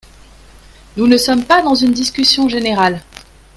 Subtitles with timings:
[0.97, 3.03] Nous ne sommes pas dans une discussion générale